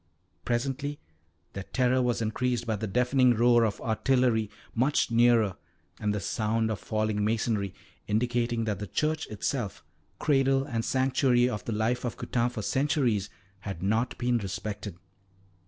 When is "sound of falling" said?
6.19-7.23